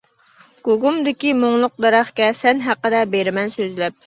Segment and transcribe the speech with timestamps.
[0.67, 3.99] گۇگۇمدىكى مۇڭلۇق دەرەخكە، سەن ھەققىدە بىرىمەن سۆزلەپ.